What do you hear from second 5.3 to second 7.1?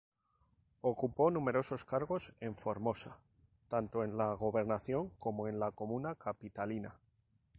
en la Comuna capitalina.